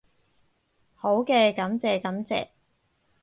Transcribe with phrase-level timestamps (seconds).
[0.95, 2.47] 好嘅，感謝感謝